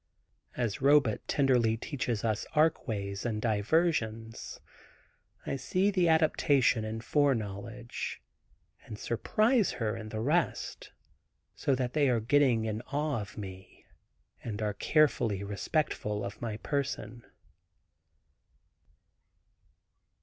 As 0.57 0.81
Robet 0.81 1.19
tenderly 1.27 1.77
teaches 1.77 2.23
us 2.25 2.47
Arc 2.55 2.87
ways 2.87 3.23
and 3.23 3.39
diversions, 3.39 4.59
I 5.45 5.57
see 5.57 5.91
the 5.91 6.09
adaptation 6.09 6.83
in 6.83 7.01
foreknowledge, 7.01 8.19
and 8.83 8.97
surprise 8.97 9.73
her 9.73 9.95
and 9.95 10.09
the 10.09 10.19
rest, 10.19 10.89
so 11.53 11.75
that 11.75 11.93
they 11.93 12.09
are 12.09 12.19
getting 12.19 12.67
an 12.67 12.81
awe 12.87 13.21
of 13.21 13.37
me, 13.37 13.85
and 14.43 14.59
are 14.59 14.73
carefully 14.73 15.43
respectful 15.43 16.25
of 16.25 16.41
my 16.41 16.57
person. 16.57 17.23